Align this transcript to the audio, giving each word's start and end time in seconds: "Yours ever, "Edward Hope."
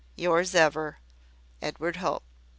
"Yours 0.17 0.55
ever, 0.55 0.97
"Edward 1.61 1.97
Hope." 1.97 2.23